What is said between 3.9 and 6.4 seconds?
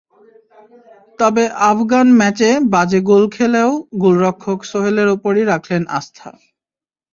গোলরক্ষক সোহেলের ওপরই রাখলেন আস্থা।